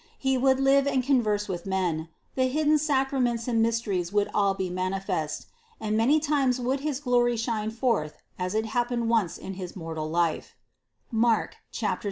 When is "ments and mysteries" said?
3.21-4.11